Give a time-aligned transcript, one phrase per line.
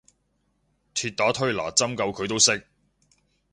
[0.95, 2.65] 鐵打推拿針灸佢都識